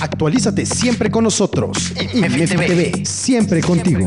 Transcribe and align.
Actualízate 0.00 0.66
siempre 0.66 1.10
con 1.10 1.24
nosotros. 1.24 1.92
IMEF 2.14 2.56
TV, 2.56 3.04
siempre 3.04 3.60
contigo. 3.60 4.06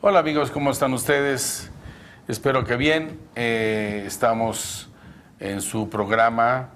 Hola 0.00 0.20
amigos, 0.20 0.50
¿cómo 0.50 0.70
están 0.70 0.92
ustedes? 0.92 1.70
Espero 2.28 2.64
que 2.64 2.76
bien. 2.76 3.18
Eh, 3.34 4.04
estamos 4.06 4.88
en 5.40 5.60
su 5.60 5.88
programa 5.88 6.70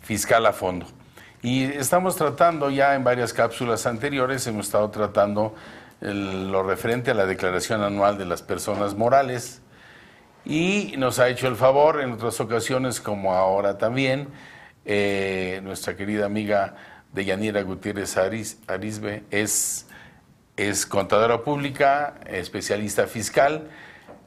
Fiscal 0.00 0.46
a 0.46 0.52
Fondo. 0.52 0.86
Y 1.42 1.64
estamos 1.64 2.16
tratando 2.16 2.70
ya 2.70 2.94
en 2.94 3.04
varias 3.04 3.32
cápsulas 3.32 3.86
anteriores, 3.86 4.46
hemos 4.46 4.66
estado 4.66 4.90
tratando 4.90 5.54
lo 6.00 6.62
referente 6.62 7.10
a 7.10 7.14
la 7.14 7.26
declaración 7.26 7.82
anual 7.82 8.18
de 8.18 8.24
las 8.24 8.42
personas 8.42 8.94
morales 8.96 9.60
y 10.44 10.94
nos 10.96 11.18
ha 11.18 11.28
hecho 11.28 11.48
el 11.48 11.56
favor 11.56 12.00
en 12.00 12.12
otras 12.12 12.40
ocasiones, 12.40 13.00
como 13.00 13.34
ahora 13.34 13.78
también, 13.78 14.28
eh, 14.90 15.60
nuestra 15.62 15.94
querida 15.96 16.24
amiga 16.24 16.74
de 17.12 17.26
Yanira 17.26 17.60
Gutiérrez 17.60 18.16
Arisbe 18.16 19.22
es, 19.30 19.86
es 20.56 20.86
contadora 20.86 21.42
pública, 21.44 22.14
especialista 22.26 23.06
fiscal, 23.06 23.68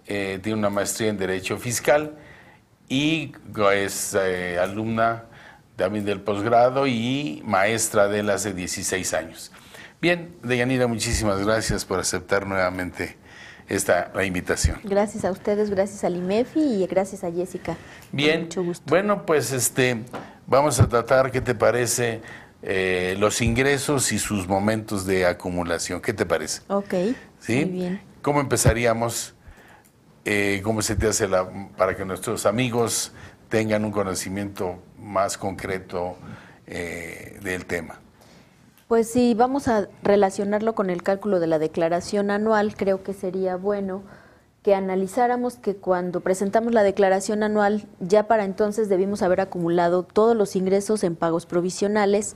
eh, 0.05 0.39
tiene 0.43 0.59
una 0.59 0.69
maestría 0.69 1.09
en 1.09 1.17
Derecho 1.17 1.57
Fiscal 1.57 2.15
y 2.87 3.33
es 3.73 4.13
eh, 4.13 4.59
alumna 4.59 5.23
también 5.77 6.05
del 6.05 6.21
posgrado 6.21 6.85
y 6.85 7.41
maestra 7.43 8.07
de 8.07 8.21
las 8.21 8.43
de 8.43 8.53
16 8.53 9.15
años. 9.15 9.51
Bien, 9.99 10.35
Deyanira, 10.43 10.85
muchísimas 10.85 11.43
gracias 11.43 11.85
por 11.85 11.99
aceptar 11.99 12.45
nuevamente 12.45 13.17
esta 13.67 14.11
la 14.13 14.25
invitación. 14.25 14.79
Gracias 14.83 15.25
a 15.25 15.31
ustedes, 15.31 15.69
gracias 15.69 16.03
a 16.03 16.09
IMEFI 16.09 16.83
y 16.83 16.87
gracias 16.87 17.23
a 17.23 17.31
Jessica. 17.31 17.77
Bien, 18.11 18.43
mucho 18.43 18.63
gusto. 18.63 18.83
bueno, 18.87 19.25
pues 19.25 19.51
este, 19.53 20.03
vamos 20.51 20.81
a 20.81 20.87
tratar, 20.87 21.31
¿qué 21.31 21.39
te 21.39 21.55
parece? 21.55 22.21
Eh, 22.61 23.15
los 23.17 23.41
ingresos 23.41 24.11
y 24.11 24.19
sus 24.19 24.47
momentos 24.47 25.05
de 25.05 25.25
acumulación. 25.25 26.01
¿Qué 26.01 26.13
te 26.13 26.25
parece? 26.25 26.61
Ok. 26.67 26.93
¿Sí? 27.39 27.65
Muy 27.65 27.73
bien. 27.73 28.01
¿Cómo 28.21 28.41
empezaríamos? 28.41 29.33
Eh, 30.25 30.59
¿Cómo 30.63 30.81
se 30.81 30.95
te 30.95 31.07
hace 31.07 31.27
la, 31.27 31.49
para 31.77 31.95
que 31.95 32.05
nuestros 32.05 32.45
amigos 32.45 33.13
tengan 33.49 33.85
un 33.85 33.91
conocimiento 33.91 34.83
más 34.99 35.37
concreto 35.37 36.17
eh, 36.67 37.39
del 37.41 37.65
tema? 37.65 37.99
Pues 38.89 39.09
si 39.09 39.33
vamos 39.33 39.69
a 39.69 39.87
relacionarlo 40.03 40.75
con 40.75 40.89
el 40.89 41.01
cálculo 41.01 41.39
de 41.39 41.47
la 41.47 41.59
declaración 41.59 42.29
anual, 42.29 42.75
creo 42.75 43.03
que 43.03 43.13
sería 43.13 43.55
bueno 43.55 44.03
que 44.63 44.75
analizáramos 44.75 45.55
que 45.55 45.75
cuando 45.75 46.21
presentamos 46.21 46.73
la 46.73 46.83
declaración 46.83 47.41
anual, 47.41 47.87
ya 47.99 48.27
para 48.27 48.45
entonces 48.45 48.89
debimos 48.89 49.23
haber 49.23 49.41
acumulado 49.41 50.03
todos 50.03 50.35
los 50.35 50.55
ingresos 50.55 51.03
en 51.03 51.15
pagos 51.15 51.47
provisionales 51.47 52.35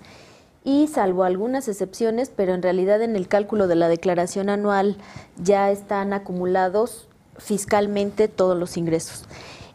y 0.64 0.88
salvo 0.88 1.24
algunas 1.24 1.68
excepciones, 1.68 2.32
pero 2.36 2.56
en 2.56 2.64
realidad 2.64 3.04
en 3.04 3.16
el 3.16 3.28
cálculo 3.28 3.68
de 3.68 3.76
la 3.76 3.88
declaración 3.88 4.50
anual 4.50 4.98
ya 5.38 5.70
están 5.70 6.14
acumulados 6.14 7.08
fiscalmente 7.38 8.28
todos 8.28 8.58
los 8.58 8.76
ingresos. 8.76 9.26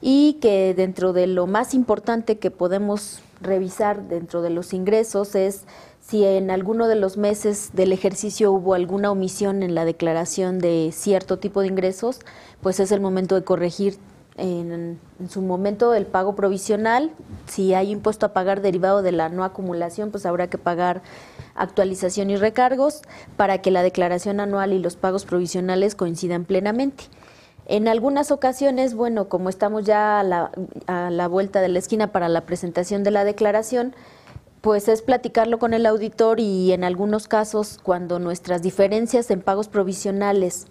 Y 0.01 0.39
que 0.41 0.75
dentro 0.75 1.13
de 1.13 1.29
lo 1.29 1.47
más 1.47 1.75
importante 1.75 2.39
que 2.39 2.51
podemos 2.51 3.21
revisar 3.41 4.09
dentro 4.09 4.43
de 4.43 4.51
los 4.51 4.73
ingresos 4.73 5.35
es 5.35 5.65
si 6.01 6.25
en 6.25 6.51
alguno 6.51 6.89
de 6.89 6.97
los 6.97 7.17
meses 7.17 7.71
del 7.73 7.93
ejercicio 7.93 8.53
hubo 8.53 8.75
alguna 8.75 9.11
omisión 9.11 9.63
en 9.63 9.75
la 9.75 9.85
declaración 9.85 10.59
de 10.59 10.91
cierto 10.93 11.39
tipo 11.39 11.61
de 11.61 11.69
ingresos, 11.69 12.21
pues 12.63 12.81
es 12.81 12.91
el 12.93 13.01
momento 13.01 13.35
de 13.35 13.45
corregir 13.45 13.99
en, 14.37 14.99
su 15.29 15.43
momento 15.43 15.95
el 15.95 16.07
pago 16.07 16.35
provisional. 16.35 17.13
Si 17.47 17.75
hay 17.75 17.91
impuesto 17.91 18.27
a 18.27 18.33
pagar 18.33 18.63
derivado 18.63 19.03
de 19.03 19.13
la 19.13 19.29
no 19.29 19.45
acumulación, 19.45 20.11
pues 20.11 20.27
habrá 20.27 20.49
que 20.49 20.59
pagar 20.59 21.03
actualización 21.55 22.31
y 22.31 22.37
recargos 22.37 23.03
para 23.37 23.61
que 23.61 23.71
la 23.71 23.83
declaración 23.83 24.41
anual 24.41 24.73
y 24.73 24.79
los 24.79 24.97
pagos 24.97 25.27
provisionales 25.27 25.95
coincidan 25.95 26.45
plenamente. 26.45 27.05
En 27.71 27.87
algunas 27.87 28.33
ocasiones, 28.33 28.95
bueno, 28.95 29.29
como 29.29 29.49
estamos 29.49 29.85
ya 29.85 30.19
a 30.19 30.25
la, 30.25 30.51
a 30.89 31.09
la 31.09 31.29
vuelta 31.29 31.61
de 31.61 31.69
la 31.69 31.79
esquina 31.79 32.11
para 32.11 32.29
la 32.29 32.41
presentación 32.41 33.05
de 33.05 33.13
la 33.13 33.23
declaración, 33.25 33.95
pues 34.61 34.89
es 34.89 35.03
platicarlo 35.03 35.61
con 35.61 35.73
el 35.73 35.87
auditor 35.87 36.41
y 36.41 36.73
en 36.73 36.83
algunos 36.83 37.29
casos 37.29 37.79
cuando 37.81 38.19
nuestras 38.19 38.61
diferencias 38.61 39.31
en 39.31 39.41
pagos 39.41 39.69
provisionales 39.69 40.67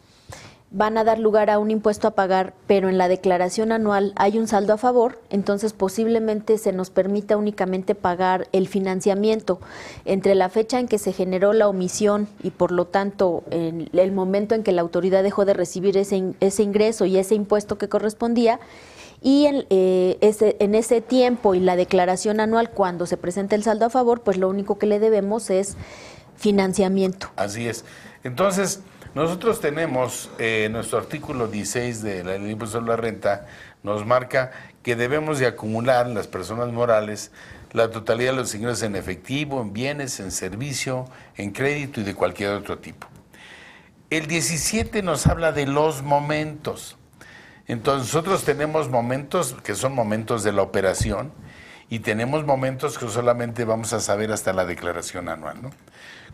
van 0.72 0.97
a 0.97 1.03
dar 1.03 1.18
lugar 1.18 1.50
a 1.50 1.57
un 1.57 1.72
impuesto 1.72 2.07
a 2.07 2.12
pagar, 2.12 2.53
pero 2.68 2.90
en 2.90 3.00
la 3.00 3.07
declaración 3.07 3.72
anual 3.72 4.13
hay 4.16 4.38
un 4.38 4.47
saldo 4.47 4.74
a 4.74 4.78
favor, 4.78 5.19
entonces 5.31 5.74
posiblemente 5.74 6.59
se 6.59 6.74
nos 6.74 6.91
permita 6.91 7.38
únicamente 7.38 7.96
pagar 7.96 8.47
el 8.52 8.68
financiamiento 8.68 9.59
entre 10.06 10.35
la 10.35 10.50
fecha 10.50 10.80
en 10.80 10.88
que 10.88 11.00
se 11.00 11.12
generó 11.12 11.53
la 11.53 11.68
omisión 11.68 12.28
y 12.44 12.52
por 12.52 12.72
lo 12.72 12.85
tanto 12.85 13.44
en 13.50 13.90
el 13.94 14.12
momento 14.12 14.53
en 14.53 14.62
que 14.62 14.72
la 14.72 14.81
autoridad 14.81 15.24
dejó 15.24 15.46
de 15.46 15.53
recibir 15.56 15.97
ese, 15.97 16.35
ese 16.40 16.62
ingreso 16.62 17.06
y 17.06 17.18
ese 17.18 17.34
impuesto 17.34 17.80
que 17.80 17.90
correspondía 17.90 18.59
y 19.22 19.47
en, 19.47 19.66
eh, 19.69 20.18
ese, 20.22 20.56
en 20.59 20.75
ese 20.75 21.01
tiempo 21.01 21.56
y 21.56 21.59
la 21.59 21.75
declaración 21.75 22.40
anual, 22.40 22.69
cuando 22.69 23.06
se 23.06 23.18
presenta 23.18 23.56
el 23.56 23.63
saldo 23.63 23.86
a 23.86 23.90
favor, 23.90 24.22
pues 24.22 24.38
lo 24.38 24.47
único 24.47 24.78
que 24.78 24.86
le 24.86 25.00
debemos 25.00 25.50
es 25.50 25.75
financiamiento. 26.38 27.30
Así 27.36 27.68
es. 27.68 27.84
Entonces, 28.24 28.81
nosotros 29.16 29.59
tenemos 29.59 30.30
eh, 30.38 30.70
nuestro 30.72 31.00
artículo 31.00 31.47
16 31.47 32.02
de 32.02 32.24
la 32.24 32.38
ley 32.38 32.53
de 32.53 32.81
la 32.81 32.96
renta, 32.96 33.47
nos 33.84 34.06
marca 34.06 34.52
que 34.84 34.96
debemos 34.96 35.40
de 35.40 35.47
acumular 35.47 36.08
las 36.08 36.28
personas 36.28 36.72
morales 36.72 37.31
la 37.72 37.92
totalidad 37.92 38.31
de 38.31 38.38
los 38.38 38.56
ingresos 38.56 38.84
en 38.84 38.96
efectivo, 38.96 39.62
en 39.62 39.74
bienes, 39.74 40.19
en 40.19 40.31
servicio, 40.31 41.06
en 41.36 41.52
crédito 41.52 42.02
y 42.02 42.03
de 42.03 42.16
cualquier 42.16 42.52
otro 42.52 42.80
tipo. 42.80 43.08
El 44.09 44.25
17 44.28 45.03
nos 45.03 45.28
habla 45.28 45.52
de 45.52 45.68
los 45.68 46.02
momentos. 46.02 46.98
Entonces 47.68 48.08
nosotros 48.08 48.44
tenemos 48.44 48.90
momentos 48.90 49.56
que 49.64 49.75
son 49.75 49.94
momentos 49.94 50.44
de 50.44 50.52
la 50.52 50.64
operación 50.64 51.31
y 51.90 52.00
tenemos 52.00 52.44
momentos 52.44 52.98
que 52.98 53.08
solamente 53.08 53.66
vamos 53.66 53.94
a 53.94 54.00
saber 54.00 54.31
hasta 54.31 54.53
la 54.53 54.66
declaración 54.66 55.30
anual. 55.30 55.62
¿no? 55.62 55.69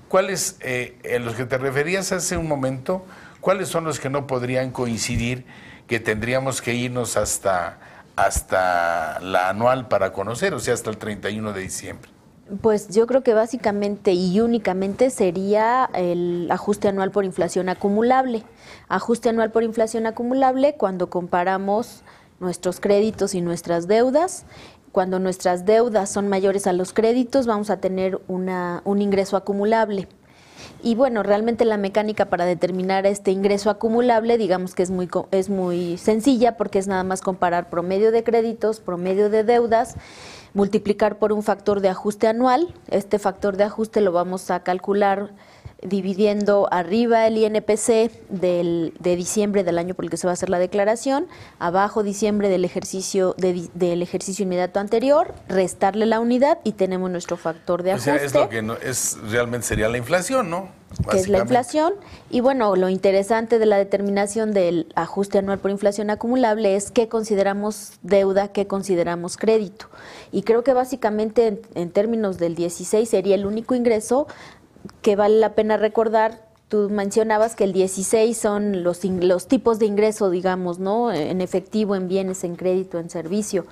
¿Cuáles, 0.07 0.57
eh, 0.61 1.19
los 1.21 1.35
que 1.35 1.45
te 1.45 1.57
referías 1.57 2.11
hace 2.11 2.37
un 2.37 2.47
momento, 2.47 3.05
cuáles 3.41 3.69
son 3.69 3.83
los 3.83 3.99
que 3.99 4.09
no 4.09 4.27
podrían 4.27 4.71
coincidir, 4.71 5.45
que 5.87 5.99
tendríamos 5.99 6.61
que 6.61 6.73
irnos 6.73 7.17
hasta, 7.17 7.79
hasta 8.15 9.19
la 9.19 9.49
anual 9.49 9.87
para 9.87 10.13
conocer, 10.13 10.53
o 10.53 10.59
sea, 10.59 10.73
hasta 10.73 10.89
el 10.89 10.97
31 10.97 11.53
de 11.53 11.61
diciembre? 11.61 12.09
Pues 12.61 12.89
yo 12.89 13.07
creo 13.07 13.23
que 13.23 13.33
básicamente 13.33 14.13
y 14.13 14.39
únicamente 14.39 15.09
sería 15.09 15.89
el 15.95 16.47
ajuste 16.51 16.87
anual 16.87 17.09
por 17.09 17.25
inflación 17.25 17.69
acumulable. 17.69 18.43
Ajuste 18.87 19.29
anual 19.29 19.51
por 19.51 19.63
inflación 19.63 20.05
acumulable 20.05 20.75
cuando 20.77 21.09
comparamos 21.09 22.03
nuestros 22.39 22.79
créditos 22.79 23.33
y 23.33 23.41
nuestras 23.41 23.87
deudas. 23.87 24.45
Cuando 24.95 25.19
nuestras 25.19 25.65
deudas 25.65 26.09
son 26.09 26.29
mayores 26.29 26.67
a 26.67 26.71
los 26.71 26.93
créditos, 26.93 27.47
vamos 27.47 27.69
a 27.69 27.81
tener 27.81 28.21
un 28.29 29.01
ingreso 29.01 29.35
acumulable. 29.35 30.07
Y 30.81 30.95
bueno, 30.95 31.21
realmente 31.21 31.65
la 31.65 31.75
mecánica 31.75 32.27
para 32.27 32.45
determinar 32.45 33.05
este 33.05 33.31
ingreso 33.31 33.69
acumulable, 33.69 34.37
digamos 34.37 34.73
que 34.73 34.83
es 34.83 34.91
muy, 34.91 35.09
es 35.31 35.49
muy 35.49 35.97
sencilla 35.97 36.55
porque 36.55 36.79
es 36.79 36.87
nada 36.87 37.03
más 37.03 37.21
comparar 37.21 37.69
promedio 37.69 38.13
de 38.13 38.23
créditos, 38.23 38.79
promedio 38.79 39.29
de 39.29 39.43
deudas 39.43 39.95
multiplicar 40.53 41.19
por 41.19 41.33
un 41.33 41.43
factor 41.43 41.81
de 41.81 41.89
ajuste 41.89 42.27
anual. 42.27 42.73
Este 42.87 43.19
factor 43.19 43.57
de 43.57 43.65
ajuste 43.65 43.99
lo 43.99 44.13
vamos 44.13 44.49
a 44.49 44.61
calcular 44.61 45.31
dividiendo 45.81 46.67
arriba 46.71 47.27
el 47.27 47.37
INPC 47.37 48.11
del, 48.29 48.93
de 48.99 49.15
diciembre 49.15 49.63
del 49.63 49.77
año 49.77 49.93
por 49.93 50.05
el 50.05 50.11
que 50.11 50.17
se 50.17 50.27
va 50.27 50.31
a 50.31 50.33
hacer 50.33 50.49
la 50.49 50.59
declaración, 50.59 51.27
abajo 51.59 52.03
diciembre 52.03 52.49
del 52.49 52.65
ejercicio 52.65 53.35
del 53.37 54.01
ejercicio 54.01 54.43
inmediato 54.43 54.79
anterior, 54.79 55.33
restarle 55.47 56.05
la 56.05 56.19
unidad 56.19 56.59
y 56.63 56.73
tenemos 56.73 57.11
nuestro 57.11 57.37
factor 57.37 57.83
de 57.83 57.93
ajuste. 57.93 58.11
O 58.11 58.15
sea, 58.15 58.25
es 58.25 58.33
lo 58.33 58.49
que 58.49 58.61
no, 58.61 58.75
es 58.75 59.17
realmente 59.29 59.67
sería 59.67 59.89
la 59.89 59.97
inflación, 59.97 60.49
¿no? 60.49 60.69
Que 61.09 61.17
es 61.17 61.27
la 61.27 61.39
inflación. 61.39 61.93
Y 62.29 62.39
bueno, 62.39 62.75
lo 62.75 62.87
interesante 62.87 63.59
de 63.59 63.65
la 63.65 63.77
determinación 63.77 64.53
del 64.53 64.87
ajuste 64.95 65.39
anual 65.39 65.59
por 65.59 65.71
inflación 65.71 66.09
acumulable 66.09 66.75
es 66.75 66.89
qué 66.89 67.09
consideramos 67.09 67.93
deuda, 68.01 68.47
qué 68.49 68.65
consideramos 68.65 69.35
crédito. 69.35 69.87
Y 70.31 70.43
creo 70.43 70.63
que 70.63 70.73
básicamente 70.73 71.47
en, 71.47 71.59
en 71.75 71.91
términos 71.91 72.37
del 72.37 72.55
16 72.55 73.09
sería 73.09 73.35
el 73.35 73.45
único 73.45 73.75
ingreso 73.75 74.27
que 75.01 75.15
vale 75.15 75.39
la 75.39 75.53
pena 75.53 75.77
recordar, 75.77 76.45
tú 76.67 76.89
mencionabas 76.89 77.55
que 77.55 77.63
el 77.63 77.73
16 77.73 78.37
son 78.37 78.83
los, 78.83 79.03
los 79.03 79.47
tipos 79.47 79.79
de 79.79 79.85
ingreso, 79.85 80.29
digamos, 80.29 80.79
¿no? 80.79 81.11
En 81.11 81.41
efectivo, 81.41 81.95
en 81.95 82.07
bienes, 82.07 82.43
en 82.43 82.55
crédito, 82.55 82.99
en 82.99 83.09
servicio. 83.09 83.65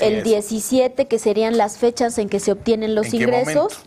el 0.00 0.22
17, 0.22 1.06
que 1.06 1.18
serían 1.18 1.56
las 1.56 1.78
fechas 1.78 2.18
en 2.18 2.28
que 2.28 2.40
se 2.40 2.52
obtienen 2.52 2.94
los 2.94 3.12
ingresos. 3.14 3.84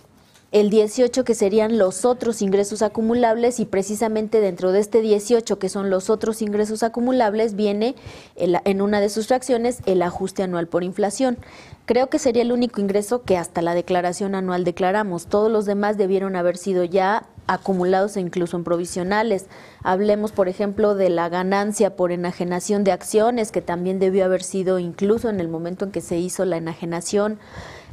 El 0.55 0.69
18 0.69 1.25
que 1.25 1.35
serían 1.35 1.77
los 1.77 2.05
otros 2.05 2.41
ingresos 2.41 2.81
acumulables 2.81 3.59
y 3.59 3.65
precisamente 3.65 4.39
dentro 4.39 4.71
de 4.71 4.79
este 4.79 5.01
18 5.01 5.59
que 5.59 5.67
son 5.67 5.89
los 5.89 6.09
otros 6.09 6.41
ingresos 6.41 6.81
acumulables 6.81 7.57
viene 7.57 7.93
en 8.37 8.81
una 8.81 9.01
de 9.01 9.09
sus 9.09 9.27
fracciones 9.27 9.79
el 9.85 10.01
ajuste 10.01 10.43
anual 10.43 10.67
por 10.67 10.85
inflación. 10.85 11.37
Creo 11.85 12.09
que 12.09 12.19
sería 12.19 12.41
el 12.41 12.53
único 12.53 12.79
ingreso 12.79 13.23
que 13.23 13.35
hasta 13.35 13.61
la 13.61 13.75
declaración 13.75 14.33
anual 14.33 14.63
declaramos. 14.63 15.27
Todos 15.27 15.51
los 15.51 15.65
demás 15.65 15.97
debieron 15.97 16.37
haber 16.37 16.55
sido 16.55 16.85
ya 16.85 17.27
acumulados 17.47 18.15
e 18.15 18.21
incluso 18.21 18.55
en 18.55 18.63
provisionales. 18.63 19.47
Hablemos, 19.83 20.31
por 20.31 20.47
ejemplo, 20.47 20.95
de 20.95 21.09
la 21.09 21.27
ganancia 21.27 21.97
por 21.97 22.13
enajenación 22.13 22.85
de 22.85 22.93
acciones, 22.93 23.51
que 23.51 23.61
también 23.61 23.99
debió 23.99 24.23
haber 24.23 24.41
sido 24.41 24.79
incluso 24.79 25.29
en 25.29 25.41
el 25.41 25.49
momento 25.49 25.83
en 25.83 25.91
que 25.91 25.99
se 25.99 26.17
hizo 26.17 26.45
la 26.45 26.55
enajenación, 26.55 27.39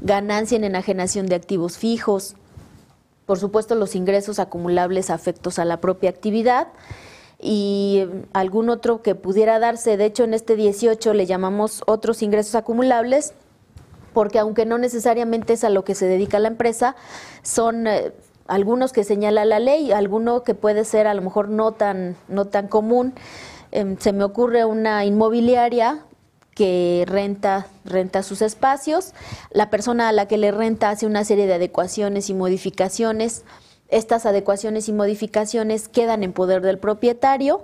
ganancia 0.01 0.57
en 0.57 0.63
enajenación 0.63 1.27
de 1.27 1.35
activos 1.35 1.77
fijos, 1.77 2.37
por 3.33 3.39
supuesto 3.39 3.75
los 3.77 3.95
ingresos 3.95 4.39
acumulables 4.39 5.09
afectos 5.09 5.59
a 5.59 5.65
la 5.65 5.81
propia 5.81 6.11
actividad 6.11 6.69
y 7.41 8.05
algún 8.35 8.69
otro 8.69 9.01
que 9.01 9.15
pudiera 9.15 9.59
darse. 9.59 9.97
De 9.97 10.05
hecho, 10.05 10.25
en 10.25 10.35
este 10.35 10.55
18 10.55 11.15
le 11.15 11.25
llamamos 11.25 11.83
otros 11.87 12.23
ingresos 12.23 12.57
acumulables 12.57 13.33
porque 14.13 14.39
aunque 14.39 14.67
no 14.67 14.77
necesariamente 14.77 15.55
es 15.55 15.65
a 15.65 15.71
lo 15.71 15.83
que 15.83 15.95
se 15.95 16.05
dedica 16.05 16.39
la 16.41 16.49
empresa, 16.49 16.95
son 17.43 17.87
eh, 17.87 18.13
algunos 18.49 18.93
que 18.93 19.03
señala 19.03 19.47
la 19.47 19.61
ley, 19.61 19.93
alguno 19.93 20.43
que 20.43 20.53
puede 20.53 20.85
ser 20.85 21.07
a 21.07 21.15
lo 21.15 21.23
mejor 21.23 21.49
no 21.49 21.73
tan, 21.73 22.17
no 22.29 22.49
tan 22.49 22.69
común. 22.69 23.15
Em, 23.71 23.97
se 23.97 24.13
me 24.13 24.25
ocurre 24.25 24.67
una 24.67 25.07
inmobiliaria 25.07 26.05
que 26.63 27.05
renta, 27.09 27.67
renta 27.85 28.23
sus 28.23 28.41
espacios, 28.41 29.15
la 29.51 29.69
persona 29.69 30.09
a 30.09 30.13
la 30.13 30.29
que 30.29 30.39
le 30.39 30.53
renta 30.53 30.91
hace 30.91 31.07
una 31.07 31.25
serie 31.25 31.49
de 31.49 31.55
adecuaciones 31.55 32.31
y 32.31 32.35
modificaciones, 32.35 33.43
estas 33.89 34.27
adecuaciones 34.27 34.89
y 34.89 34.93
modificaciones 34.93 35.89
quedan 35.89 36.23
en 36.23 36.33
poder 36.33 36.63
del 36.63 36.79
propietario, 36.79 37.63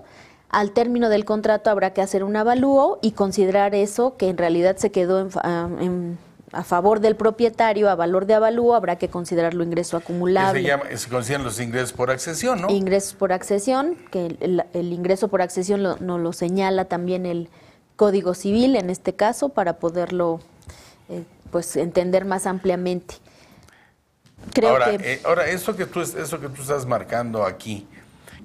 al 0.49 0.73
término 0.73 1.11
del 1.11 1.25
contrato 1.25 1.71
habrá 1.71 1.93
que 1.93 2.03
hacer 2.03 2.25
un 2.25 2.35
avalúo 2.35 2.99
y 3.01 3.13
considerar 3.13 3.77
eso 3.77 4.17
que 4.17 4.31
en 4.31 4.37
realidad 4.37 4.79
se 4.79 4.91
quedó 4.91 5.21
en, 5.21 5.29
ah, 5.45 5.69
en 5.79 6.19
a 6.51 6.65
favor 6.65 6.99
del 6.99 7.15
propietario 7.15 7.89
a 7.89 7.95
valor 7.95 8.27
de 8.27 8.35
avalúo, 8.35 8.75
habrá 8.75 8.97
que 8.97 9.09
considerarlo 9.09 9.63
ingreso 9.63 9.97
acumulable. 9.97 10.63
Se, 10.63 10.67
llama, 10.67 10.85
se 10.93 11.09
consideran 11.09 11.45
los 11.45 11.61
ingresos 11.61 11.93
por 11.93 12.11
accesión, 12.11 12.63
¿no? 12.63 12.71
Ingresos 12.71 13.15
por 13.15 13.33
accesión, 13.33 13.97
que 14.11 14.37
el, 14.41 14.93
ingreso 14.93 15.29
por 15.29 15.43
accesión 15.43 15.85
nos 15.85 16.01
lo, 16.01 16.19
lo 16.19 16.33
señala 16.33 16.87
también 16.87 17.27
el 17.27 17.49
Código 17.99 18.33
Civil 18.35 18.77
en 18.77 18.91
este 18.91 19.17
caso 19.17 19.49
para 19.49 19.81
poderlo 19.81 20.39
eh, 21.09 21.25
pues 21.51 21.75
entender 21.75 22.25
más 22.25 22.47
ampliamente. 22.47 23.17
Creo 24.55 24.71
ahora, 24.71 24.97
que... 24.97 25.15
Eh, 25.15 25.21
ahora 25.25 25.49
eso 25.49 25.75
que 25.75 25.85
tú 25.85 26.01
eso 26.01 26.41
que 26.41 26.49
tú 26.49 26.63
estás 26.63 26.87
marcando 26.87 27.45
aquí 27.45 27.89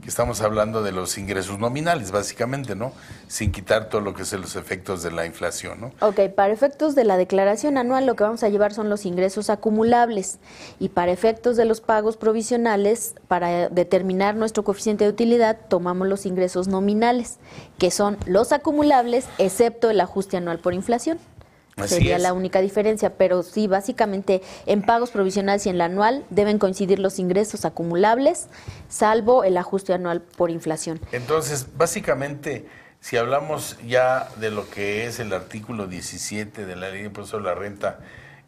que 0.04 0.10
estamos 0.10 0.42
hablando 0.42 0.84
de 0.84 0.92
los 0.92 1.18
ingresos 1.18 1.60
nominales, 1.60 2.12
básicamente, 2.12 2.76
¿no? 2.76 2.92
Sin 3.28 3.54
quitar 3.54 3.88
todo 3.88 4.02
lo 4.02 4.14
que 4.14 4.26
son 4.26 4.42
los 4.42 4.58
efectos 4.58 5.02
de 5.02 5.12
la 5.12 5.26
inflación, 5.26 5.80
¿no? 5.80 5.92
Ok, 6.02 6.30
para 6.36 6.52
efectos 6.52 6.94
de 6.94 7.06
la 7.06 7.16
declaración 7.16 7.78
anual 7.78 8.06
lo 8.06 8.16
que 8.16 8.26
vamos 8.26 8.44
a 8.44 8.50
llevar 8.50 8.74
son 8.74 8.90
los 8.90 9.06
ingresos 9.06 9.50
acumulables 9.50 10.40
y 10.78 10.90
para 10.90 11.14
efectos 11.14 11.56
de 11.56 11.64
los 11.64 11.80
pagos 11.80 12.18
provisionales, 12.18 13.16
para 13.30 13.70
determinar 13.70 14.36
nuestro 14.36 14.64
coeficiente 14.66 15.06
de 15.06 15.10
utilidad, 15.10 15.58
tomamos 15.70 16.08
los 16.10 16.26
ingresos 16.26 16.68
nominales, 16.68 17.40
que 17.78 17.90
son 17.90 18.18
los 18.26 18.52
acumulables, 18.52 19.26
excepto 19.38 19.90
el 19.90 20.02
ajuste 20.02 20.36
anual 20.36 20.60
por 20.60 20.74
inflación. 20.74 21.18
Sería 21.86 22.20
la 22.20 22.34
única 22.34 22.62
diferencia, 22.62 23.18
pero 23.18 23.44
sí, 23.44 23.68
básicamente 23.68 24.42
en 24.66 24.82
pagos 24.84 25.12
provisionales 25.12 25.66
y 25.66 25.70
en 25.70 25.78
la 25.78 25.86
anual 25.86 26.24
deben 26.30 26.60
coincidir 26.60 27.00
los 27.00 27.20
ingresos 27.20 27.66
acumulables, 27.66 28.48
salvo 28.90 29.44
el 29.44 29.58
ajuste 29.58 29.94
anual 29.94 30.22
por 30.22 30.52
inflación. 30.52 31.00
Entonces, 31.12 31.68
básicamente, 31.76 32.68
si 33.00 33.18
hablamos 33.18 33.78
ya 33.86 34.30
de 34.38 34.52
lo 34.52 34.70
que 34.70 35.08
es 35.08 35.20
el 35.20 35.34
artículo 35.34 35.88
17 35.88 36.66
de 36.66 36.76
la 36.76 36.90
Ley 36.90 37.02
de 37.02 37.08
Impuesto 37.08 37.38
de 37.38 37.44
la 37.44 37.56
Renta, 37.56 38.00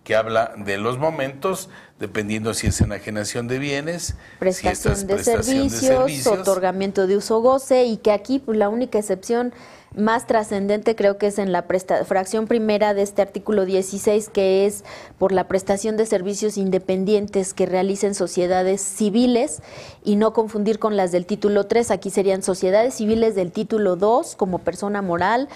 que 0.05 0.15
habla 0.15 0.53
de 0.55 0.77
los 0.77 0.97
momentos, 0.99 1.67
dependiendo 1.99 2.53
si 2.53 2.67
es 2.67 2.79
enajenación 2.79 3.47
de 3.47 3.59
bienes, 3.59 4.15
prestación, 4.39 4.95
si 4.95 5.05
de, 5.05 5.15
prestación 5.15 5.67
de, 5.67 5.69
servicios, 5.75 6.27
otorgamiento 6.27 7.07
de 7.07 7.17
uso 7.17 7.41
goce, 7.41 7.85
y 7.85 7.97
que 7.97 8.11
aquí 8.11 8.39
pues, 8.39 8.57
la 8.57 8.69
única 8.69 8.99
excepción 8.99 9.51
más 9.95 10.27
trascendente 10.27 10.95
creo 10.95 11.17
que 11.17 11.27
es 11.27 11.39
en 11.39 11.51
la 11.51 11.63
fracción 11.63 12.47
primera 12.47 12.93
de 12.93 13.01
este 13.01 13.21
artículo 13.21 13.65
16, 13.65 14.29
que 14.29 14.65
es 14.65 14.83
por 15.17 15.31
la 15.31 15.47
prestación 15.47 15.97
de 15.97 16.05
servicios 16.05 16.57
independientes 16.57 17.53
que 17.53 17.65
realicen 17.65 18.13
sociedades 18.13 18.81
civiles 18.81 19.61
y 20.03 20.17
no 20.17 20.33
confundir 20.33 20.79
con 20.79 20.97
las 20.97 21.11
del 21.11 21.25
título 21.25 21.65
3. 21.65 21.91
Aquí 21.91 22.09
serían 22.09 22.43
sociedades 22.43 22.95
civiles 22.95 23.35
del 23.35 23.51
título 23.51 23.95
2 23.95 24.35
como 24.35 24.59
persona 24.59 25.01
moral 25.01 25.47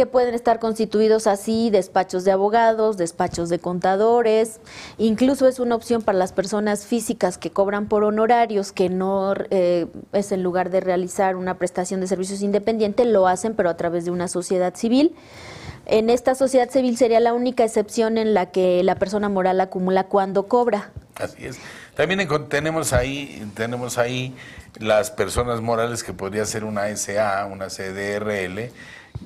que 0.00 0.06
pueden 0.06 0.34
estar 0.34 0.60
constituidos 0.60 1.26
así, 1.26 1.68
despachos 1.68 2.24
de 2.24 2.30
abogados, 2.32 2.96
despachos 2.96 3.50
de 3.50 3.58
contadores, 3.58 4.58
incluso 4.96 5.46
es 5.46 5.60
una 5.60 5.74
opción 5.74 6.00
para 6.00 6.16
las 6.16 6.32
personas 6.32 6.86
físicas 6.86 7.36
que 7.36 7.50
cobran 7.50 7.86
por 7.86 8.02
honorarios, 8.02 8.72
que 8.72 8.88
no 8.88 9.34
eh, 9.50 9.88
es 10.14 10.32
en 10.32 10.42
lugar 10.42 10.70
de 10.70 10.80
realizar 10.80 11.36
una 11.36 11.58
prestación 11.58 12.00
de 12.00 12.06
servicios 12.06 12.40
independiente, 12.40 13.04
lo 13.04 13.26
hacen 13.26 13.54
pero 13.54 13.68
a 13.68 13.76
través 13.76 14.06
de 14.06 14.10
una 14.10 14.26
sociedad 14.26 14.74
civil. 14.74 15.14
En 15.84 16.08
esta 16.08 16.34
sociedad 16.34 16.70
civil 16.70 16.96
sería 16.96 17.20
la 17.20 17.34
única 17.34 17.62
excepción 17.62 18.16
en 18.16 18.32
la 18.32 18.46
que 18.46 18.82
la 18.82 18.94
persona 18.94 19.28
moral 19.28 19.60
acumula 19.60 20.04
cuando 20.04 20.48
cobra. 20.48 20.92
Así 21.16 21.44
es. 21.44 21.58
También 22.00 22.26
tenemos 22.48 22.94
ahí, 22.94 23.46
tenemos 23.54 23.98
ahí 23.98 24.34
las 24.78 25.10
personas 25.10 25.60
morales 25.60 26.02
que 26.02 26.14
podría 26.14 26.46
ser 26.46 26.64
una 26.64 26.88
SA, 26.96 27.44
una 27.44 27.66
CDRL, 27.66 28.70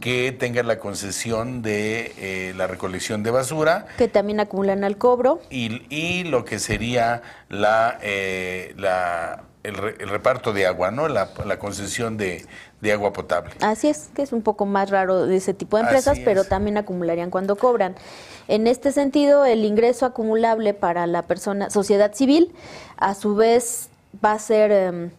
que 0.00 0.32
tengan 0.32 0.66
la 0.66 0.80
concesión 0.80 1.62
de 1.62 2.14
eh, 2.18 2.52
la 2.56 2.66
recolección 2.66 3.22
de 3.22 3.30
basura. 3.30 3.86
Que 3.96 4.08
también 4.08 4.40
acumulan 4.40 4.82
al 4.82 4.98
cobro. 4.98 5.40
Y, 5.50 6.24
lo 6.24 6.44
que 6.44 6.58
sería 6.58 7.22
la, 7.48 7.96
eh, 8.02 8.74
la 8.76 9.44
el, 9.64 9.76
reparto 9.76 10.52
de 10.52 10.66
agua, 10.66 10.90
¿no? 10.90 11.08
La, 11.08 11.58
concesión 11.58 12.16
de, 12.16 12.46
agua 12.92 13.12
potable. 13.12 13.54
Así 13.60 13.88
es, 13.88 14.10
que 14.14 14.22
es 14.22 14.32
un 14.32 14.42
poco 14.42 14.66
más 14.66 14.90
raro 14.90 15.26
de 15.26 15.36
ese 15.36 15.54
tipo 15.54 15.78
de 15.78 15.84
empresas, 15.84 16.18
pero 16.24 16.44
también 16.44 16.76
acumularían 16.76 17.30
cuando 17.30 17.56
cobran. 17.56 17.96
En 18.46 18.66
este 18.66 18.92
sentido, 18.92 19.44
el 19.44 19.64
ingreso 19.64 20.04
acumulable 20.04 20.74
para 20.74 21.06
la 21.06 21.22
persona, 21.22 21.70
sociedad 21.70 22.12
civil, 22.14 22.54
a 22.96 23.14
su 23.14 23.34
vez 23.34 23.88
va 24.24 24.32
a 24.32 24.38
ser... 24.38 24.70
Em, 24.70 25.10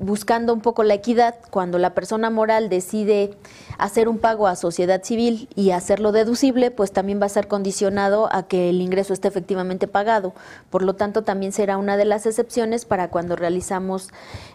buscando 0.00 0.54
un 0.54 0.62
poco 0.62 0.82
la 0.82 0.94
equidad, 0.94 1.36
cuando 1.50 1.78
la 1.78 1.94
persona 1.94 2.30
moral 2.30 2.70
decide 2.70 3.36
hacer 3.78 4.08
un 4.08 4.18
pago 4.18 4.46
a 4.46 4.56
sociedad 4.56 5.02
civil 5.04 5.48
y 5.54 5.70
hacerlo 5.70 6.10
deducible, 6.10 6.70
pues 6.70 6.90
también 6.90 7.20
va 7.20 7.26
a 7.26 7.30
ser 7.30 7.48
condicionado 7.48 8.28
a 8.32 8.44
que 8.44 8.70
el 8.70 8.80
ingreso 8.80 9.12
esté 9.12 9.28
efectivamente 9.28 9.86
pagado. 9.86 10.32
Por 10.70 10.82
lo 10.82 10.94
tanto, 10.94 11.22
también 11.22 11.52
será 11.52 11.76
una 11.76 11.98
de 11.98 12.06
las 12.06 12.26
excepciones 12.26 12.86
para 12.86 13.08
cuando 13.08 13.36
realizamos 13.36 14.08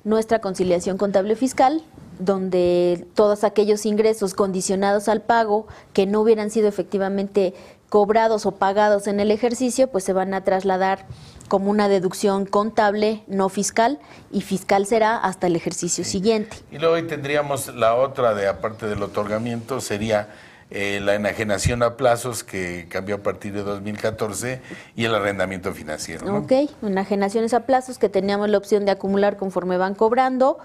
nuestra 0.04 0.42
conciliación 0.42 0.98
contable 0.98 1.36
fiscal, 1.36 1.84
donde 2.18 3.06
todos 3.14 3.44
aquellos 3.44 3.86
ingresos 3.86 4.34
condicionados 4.34 5.08
al 5.10 5.22
pago 5.22 5.68
que 5.94 6.06
no 6.06 6.22
hubieran 6.22 6.50
sido 6.50 6.68
efectivamente 6.68 7.54
cobrados 7.96 8.46
o 8.46 8.52
pagados 8.52 9.08
en 9.08 9.22
el 9.22 9.32
ejercicio, 9.32 9.88
pues 9.88 10.04
se 10.04 10.12
van 10.12 10.34
a 10.34 10.44
trasladar 10.44 11.06
como 11.48 11.72
una 11.72 11.88
deducción 11.88 12.46
contable 12.46 13.24
no 13.28 13.48
fiscal 13.48 14.00
y 14.34 14.42
fiscal 14.42 14.86
será 14.86 15.16
hasta 15.16 15.48
el 15.48 15.56
ejercicio 15.56 16.04
siguiente. 16.04 16.58
Y 16.74 16.78
luego 16.78 16.96
ahí 16.96 17.04
tendríamos 17.04 17.74
la 17.74 17.96
otra 17.96 18.34
de 18.34 18.50
aparte 18.50 18.88
del 18.88 19.02
otorgamiento 19.02 19.80
sería 19.80 20.28
eh, 20.72 21.00
la 21.02 21.16
enajenación 21.16 21.84
a 21.84 21.96
plazos 21.96 22.44
que 22.44 22.88
cambió 22.90 23.16
a 23.16 23.20
partir 23.20 23.54
de 23.54 23.64
2014 23.64 24.62
y 24.98 25.06
el 25.06 25.16
arrendamiento 25.16 25.74
financiero. 25.74 26.26
¿no? 26.26 26.40
Ok, 26.40 26.52
enajenaciones 26.82 27.54
a 27.54 27.62
plazos 27.62 27.98
que 27.98 28.10
teníamos 28.10 28.50
la 28.50 28.58
opción 28.58 28.84
de 28.84 28.92
acumular 28.92 29.38
conforme 29.38 29.78
van 29.78 29.96
cobrando 29.96 30.58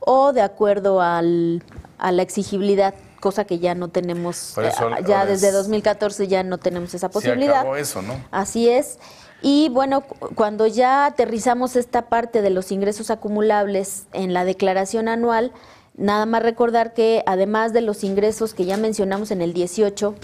o 0.00 0.32
de 0.32 0.40
acuerdo 0.40 1.02
al, 1.02 1.62
a 1.98 2.12
la 2.12 2.22
exigibilidad 2.22 2.94
cosa 3.20 3.44
que 3.44 3.58
ya 3.58 3.74
no 3.74 3.88
tenemos, 3.88 4.56
eh, 4.58 4.70
ya 5.06 5.26
desde 5.26 5.52
2014 5.52 6.28
ya 6.28 6.42
no 6.42 6.58
tenemos 6.58 6.94
esa 6.94 7.10
posibilidad. 7.10 7.52
Se 7.52 7.58
acabó 7.58 7.76
eso, 7.76 8.02
¿no? 8.02 8.14
Así 8.30 8.68
es. 8.68 8.98
Y 9.40 9.68
bueno, 9.68 10.02
cuando 10.34 10.66
ya 10.66 11.06
aterrizamos 11.06 11.76
esta 11.76 12.08
parte 12.08 12.42
de 12.42 12.50
los 12.50 12.72
ingresos 12.72 13.10
acumulables 13.10 14.06
en 14.12 14.32
la 14.32 14.44
declaración 14.44 15.08
anual, 15.08 15.52
nada 15.96 16.26
más 16.26 16.42
recordar 16.42 16.92
que 16.92 17.22
además 17.26 17.72
de 17.72 17.82
los 17.82 18.02
ingresos 18.02 18.54
que 18.54 18.64
ya 18.64 18.76
mencionamos 18.76 19.30
en 19.30 19.42
el 19.42 19.52
18, 19.52 20.14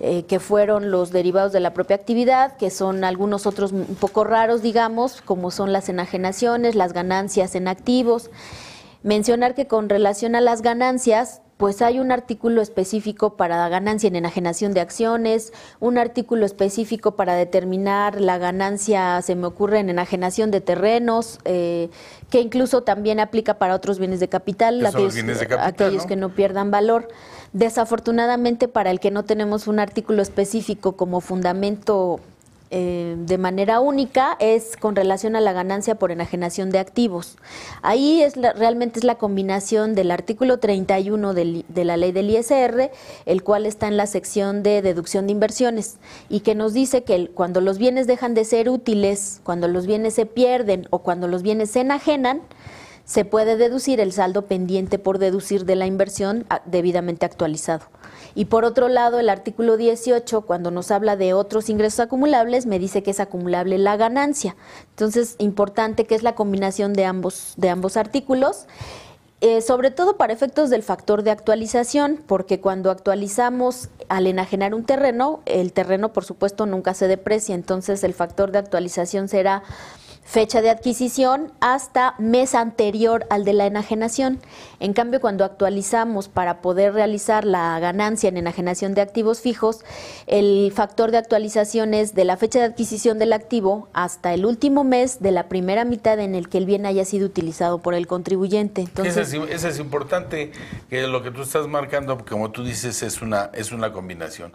eh, 0.00 0.24
que 0.26 0.38
fueron 0.38 0.90
los 0.92 1.10
derivados 1.10 1.52
de 1.52 1.60
la 1.60 1.72
propia 1.72 1.96
actividad, 1.96 2.56
que 2.56 2.70
son 2.70 3.02
algunos 3.02 3.46
otros 3.46 3.72
un 3.72 3.96
poco 3.98 4.22
raros, 4.22 4.62
digamos, 4.62 5.20
como 5.22 5.50
son 5.50 5.72
las 5.72 5.88
enajenaciones, 5.88 6.76
las 6.76 6.92
ganancias 6.92 7.56
en 7.56 7.66
activos. 7.66 8.30
Mencionar 9.02 9.54
que 9.54 9.66
con 9.66 9.88
relación 9.88 10.36
a 10.36 10.40
las 10.40 10.62
ganancias, 10.62 11.42
pues 11.58 11.82
hay 11.82 11.98
un 11.98 12.12
artículo 12.12 12.62
específico 12.62 13.36
para 13.36 13.68
ganancia 13.68 14.06
en 14.06 14.14
enajenación 14.14 14.72
de 14.72 14.80
acciones, 14.80 15.52
un 15.80 15.98
artículo 15.98 16.46
específico 16.46 17.16
para 17.16 17.34
determinar 17.34 18.20
la 18.20 18.38
ganancia, 18.38 19.20
se 19.22 19.34
me 19.34 19.48
ocurre, 19.48 19.80
en 19.80 19.90
enajenación 19.90 20.52
de 20.52 20.60
terrenos, 20.60 21.40
eh, 21.44 21.90
que 22.30 22.40
incluso 22.40 22.84
también 22.84 23.18
aplica 23.18 23.54
para 23.54 23.74
otros 23.74 23.98
bienes 23.98 24.20
de 24.20 24.28
capital, 24.28 24.86
aquellos, 24.86 25.14
bienes 25.14 25.40
de 25.40 25.48
capital, 25.48 25.68
aquellos 25.68 26.04
¿no? 26.04 26.08
que 26.08 26.16
no 26.16 26.28
pierdan 26.28 26.70
valor. 26.70 27.08
Desafortunadamente, 27.52 28.68
para 28.68 28.92
el 28.92 29.00
que 29.00 29.10
no 29.10 29.24
tenemos 29.24 29.66
un 29.66 29.80
artículo 29.80 30.22
específico 30.22 30.92
como 30.92 31.20
fundamento 31.20 32.20
eh, 32.70 33.16
de 33.18 33.38
manera 33.38 33.80
única 33.80 34.36
es 34.40 34.76
con 34.76 34.94
relación 34.96 35.36
a 35.36 35.40
la 35.40 35.52
ganancia 35.52 35.94
por 35.94 36.10
enajenación 36.12 36.70
de 36.70 36.78
activos. 36.78 37.36
Ahí 37.82 38.22
es 38.22 38.34
realmente 38.36 38.98
es 38.98 39.04
la 39.04 39.16
combinación 39.16 39.94
del 39.94 40.10
artículo 40.10 40.58
31 40.58 41.34
del- 41.34 41.64
de 41.68 41.84
la 41.84 41.96
ley 41.96 42.12
del 42.12 42.30
ISR, 42.30 42.90
el 43.26 43.42
cual 43.42 43.66
está 43.66 43.88
en 43.88 43.96
la 43.96 44.06
sección 44.06 44.62
de 44.62 44.82
deducción 44.82 45.26
de 45.26 45.32
inversiones 45.32 45.98
y 46.28 46.40
que 46.40 46.54
nos 46.54 46.72
dice 46.72 47.04
que 47.04 47.28
cuando 47.28 47.60
los 47.60 47.78
bienes 47.78 48.06
dejan 48.06 48.34
de 48.34 48.44
ser 48.44 48.68
útiles, 48.68 49.40
cuando 49.44 49.68
los 49.68 49.86
bienes 49.86 50.14
se 50.14 50.26
pierden 50.26 50.86
o 50.90 50.98
cuando 51.00 51.28
los 51.28 51.42
bienes 51.42 51.70
se 51.70 51.80
enajenan, 51.80 52.42
se 53.04 53.24
puede 53.24 53.56
deducir 53.56 54.00
el 54.00 54.12
saldo 54.12 54.42
pendiente 54.46 54.98
por 54.98 55.18
deducir 55.18 55.64
de 55.64 55.76
la 55.76 55.86
inversión 55.86 56.44
a- 56.50 56.60
debidamente 56.66 57.24
actualizado. 57.24 57.86
Y 58.38 58.44
por 58.44 58.64
otro 58.64 58.88
lado, 58.88 59.18
el 59.18 59.30
artículo 59.30 59.76
18, 59.76 60.42
cuando 60.42 60.70
nos 60.70 60.92
habla 60.92 61.16
de 61.16 61.34
otros 61.34 61.68
ingresos 61.68 61.98
acumulables, 61.98 62.66
me 62.66 62.78
dice 62.78 63.02
que 63.02 63.10
es 63.10 63.18
acumulable 63.18 63.78
la 63.78 63.96
ganancia. 63.96 64.54
Entonces, 64.90 65.34
importante 65.38 66.04
que 66.04 66.14
es 66.14 66.22
la 66.22 66.36
combinación 66.36 66.92
de 66.92 67.04
ambos, 67.04 67.54
de 67.56 67.68
ambos 67.68 67.96
artículos. 67.96 68.68
Eh, 69.40 69.60
sobre 69.60 69.90
todo 69.90 70.16
para 70.16 70.32
efectos 70.32 70.70
del 70.70 70.84
factor 70.84 71.24
de 71.24 71.32
actualización, 71.32 72.22
porque 72.28 72.60
cuando 72.60 72.92
actualizamos 72.92 73.88
al 74.08 74.28
enajenar 74.28 74.72
un 74.72 74.84
terreno, 74.84 75.40
el 75.44 75.72
terreno 75.72 76.12
por 76.12 76.24
supuesto 76.24 76.64
nunca 76.64 76.94
se 76.94 77.08
deprecia, 77.08 77.56
entonces 77.56 78.04
el 78.04 78.14
factor 78.14 78.52
de 78.52 78.58
actualización 78.58 79.28
será 79.28 79.64
fecha 80.28 80.60
de 80.60 80.68
adquisición 80.68 81.52
hasta 81.60 82.14
mes 82.18 82.54
anterior 82.54 83.26
al 83.30 83.46
de 83.46 83.54
la 83.54 83.64
enajenación. 83.64 84.40
En 84.78 84.92
cambio, 84.92 85.22
cuando 85.22 85.42
actualizamos 85.42 86.28
para 86.28 86.60
poder 86.60 86.92
realizar 86.92 87.46
la 87.46 87.80
ganancia 87.80 88.28
en 88.28 88.36
enajenación 88.36 88.92
de 88.92 89.00
activos 89.00 89.40
fijos, 89.40 89.86
el 90.26 90.70
factor 90.74 91.12
de 91.12 91.16
actualización 91.16 91.94
es 91.94 92.14
de 92.14 92.26
la 92.26 92.36
fecha 92.36 92.58
de 92.58 92.66
adquisición 92.66 93.18
del 93.18 93.32
activo 93.32 93.88
hasta 93.94 94.34
el 94.34 94.44
último 94.44 94.84
mes 94.84 95.20
de 95.20 95.32
la 95.32 95.48
primera 95.48 95.86
mitad 95.86 96.20
en 96.20 96.34
el 96.34 96.50
que 96.50 96.58
el 96.58 96.66
bien 96.66 96.84
haya 96.84 97.06
sido 97.06 97.24
utilizado 97.24 97.78
por 97.78 97.94
el 97.94 98.06
contribuyente. 98.06 98.82
Entonces, 98.82 99.32
es, 99.32 99.64
es 99.64 99.78
importante, 99.78 100.52
que 100.90 101.06
lo 101.06 101.22
que 101.22 101.30
tú 101.30 101.40
estás 101.40 101.66
marcando, 101.68 102.22
como 102.28 102.50
tú 102.50 102.64
dices, 102.64 103.02
es 103.02 103.22
una, 103.22 103.50
es 103.54 103.72
una 103.72 103.94
combinación. 103.94 104.52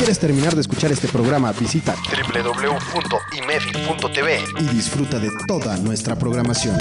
Si 0.00 0.04
quieres 0.04 0.18
terminar 0.18 0.54
de 0.54 0.62
escuchar 0.62 0.90
este 0.90 1.08
programa, 1.08 1.52
visita 1.52 1.94
www.imedi.tv 2.32 2.78
y 4.58 4.64
disfruta 4.74 5.18
de 5.18 5.28
toda 5.46 5.76
nuestra 5.76 6.16
programación. 6.16 6.78